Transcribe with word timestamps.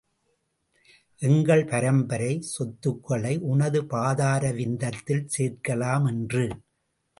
எங்கள் 1.19 1.65
பரம்பரை 1.65 2.41
சொத்துக்களை 2.41 3.37
உனது 3.39 3.85
பாதார 3.85 4.51
விந்தத்தில் 4.51 5.29
சேர்க்கலாம் 5.37 6.07
என்று. 6.07 6.45